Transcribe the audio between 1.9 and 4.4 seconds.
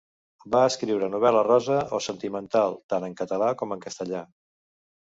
o sentimental, tant en català com en castellà.